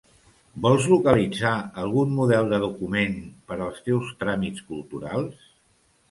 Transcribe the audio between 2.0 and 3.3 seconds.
model de document